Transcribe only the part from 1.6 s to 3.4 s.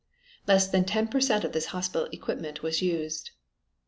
hospital equipment was used.